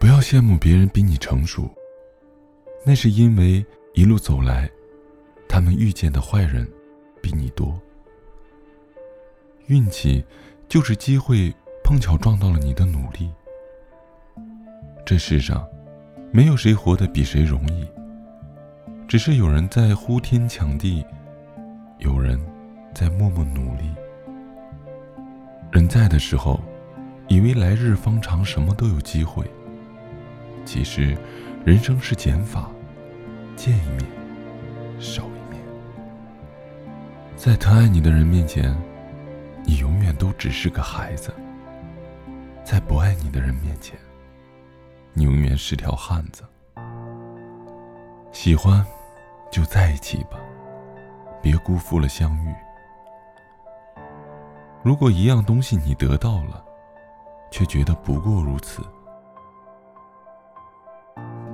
[0.00, 1.68] 不要羡慕别人比你成熟，
[2.86, 3.62] 那是因为
[3.92, 4.66] 一路走来，
[5.46, 6.66] 他们遇见的坏人
[7.20, 7.78] 比你多。
[9.66, 10.24] 运气
[10.70, 13.30] 就是机会碰巧撞到了你的努力。
[15.04, 15.68] 这世上，
[16.32, 17.86] 没有谁活得比谁容易，
[19.06, 21.04] 只是有人在呼天抢地，
[21.98, 22.40] 有人
[22.94, 23.90] 在默默努力。
[25.70, 26.58] 人在的时候，
[27.28, 29.44] 以为来日方长，什么都有机会。
[30.64, 31.16] 其实，
[31.64, 32.70] 人生是减法，
[33.56, 34.04] 见一面
[35.00, 35.60] 少一面。
[37.36, 38.76] 在疼爱你的人面前，
[39.64, 41.32] 你永远都只是个孩子；
[42.64, 43.98] 在不爱你的人面前，
[45.12, 46.44] 你永远是条汉子。
[48.30, 48.84] 喜欢，
[49.50, 50.38] 就在一起吧，
[51.42, 52.54] 别辜负了相遇。
[54.82, 56.64] 如果一样东西你得到了，
[57.50, 58.82] 却觉得不过如此。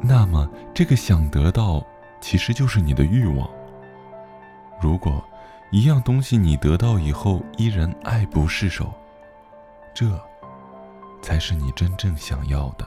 [0.06, 1.84] 那么，这个想得到，
[2.20, 3.50] 其实就是你的欲望。
[4.80, 5.24] 如果
[5.72, 8.92] 一样东西你得到以后依然爱不释手，
[9.92, 10.06] 这，
[11.20, 12.86] 才是你真正想要的。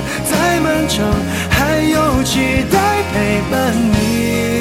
[0.41, 1.05] 再漫长，
[1.51, 4.60] 还有期待陪伴你，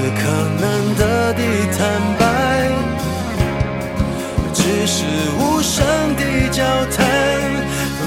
[0.00, 0.20] 此刻
[0.60, 0.64] 难
[0.94, 1.02] 得
[1.34, 1.42] 的
[1.76, 1.78] 坦
[2.20, 2.22] 白，
[4.54, 5.04] 只是
[5.36, 6.22] 无声的
[6.52, 6.62] 交
[6.96, 7.04] 谈，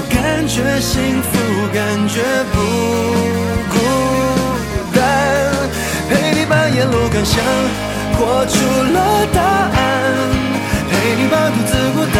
[0.08, 1.28] 感觉幸福，
[1.70, 2.56] 感觉不
[3.68, 3.76] 孤
[4.94, 5.04] 单。
[6.08, 7.44] 陪你把沿路感想
[8.14, 8.56] 活出
[8.94, 9.76] 了答案，
[10.90, 12.16] 陪你把独自孤单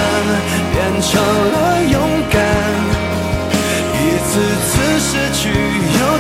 [0.74, 1.10] 变成
[1.50, 1.71] 了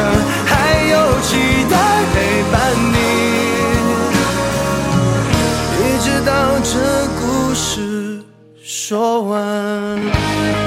[0.00, 1.76] 还有期待
[2.14, 2.96] 陪伴你。
[5.78, 8.22] 一直到这故事
[8.62, 10.61] 说完。